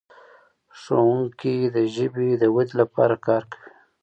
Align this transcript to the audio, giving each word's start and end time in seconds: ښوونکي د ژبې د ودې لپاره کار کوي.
ښوونکي 0.79 1.55
د 1.75 1.77
ژبې 1.95 2.29
د 2.41 2.43
ودې 2.55 2.73
لپاره 2.81 3.15
کار 3.27 3.43
کوي. 3.51 3.67